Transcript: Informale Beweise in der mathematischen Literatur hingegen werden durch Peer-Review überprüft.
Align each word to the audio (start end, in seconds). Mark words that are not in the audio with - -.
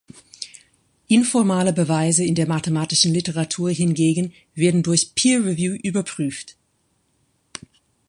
Informale 1.09 1.73
Beweise 1.73 2.23
in 2.23 2.33
der 2.33 2.47
mathematischen 2.47 3.13
Literatur 3.13 3.69
hingegen 3.69 4.33
werden 4.55 4.81
durch 4.81 5.13
Peer-Review 5.13 5.73
überprüft. 5.75 6.57